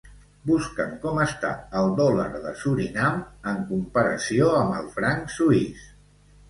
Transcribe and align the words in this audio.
Busca'm 0.51 0.95
com 1.03 1.19
està 1.25 1.51
el 1.83 1.93
dòlar 2.01 2.25
de 2.47 2.55
Surinam 2.63 3.23
en 3.53 3.63
comparació 3.75 4.53
amb 4.63 4.77
el 4.83 4.93
franc 4.99 5.35
suís. 5.41 5.89